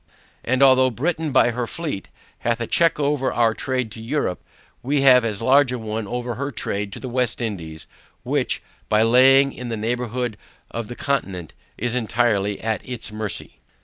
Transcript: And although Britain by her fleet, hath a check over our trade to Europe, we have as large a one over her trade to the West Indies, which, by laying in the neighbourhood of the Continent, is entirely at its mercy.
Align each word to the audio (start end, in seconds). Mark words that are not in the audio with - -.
And 0.43 0.63
although 0.63 0.89
Britain 0.89 1.31
by 1.31 1.51
her 1.51 1.67
fleet, 1.67 2.09
hath 2.39 2.59
a 2.59 2.65
check 2.65 2.99
over 2.99 3.31
our 3.31 3.53
trade 3.53 3.91
to 3.91 4.01
Europe, 4.01 4.43
we 4.81 5.01
have 5.01 5.23
as 5.23 5.43
large 5.43 5.71
a 5.71 5.77
one 5.77 6.07
over 6.07 6.33
her 6.33 6.49
trade 6.49 6.91
to 6.93 6.99
the 6.99 7.07
West 7.07 7.39
Indies, 7.39 7.85
which, 8.23 8.63
by 8.89 9.03
laying 9.03 9.53
in 9.53 9.69
the 9.69 9.77
neighbourhood 9.77 10.37
of 10.71 10.87
the 10.87 10.95
Continent, 10.95 11.53
is 11.77 11.93
entirely 11.93 12.59
at 12.61 12.81
its 12.83 13.11
mercy. 13.11 13.59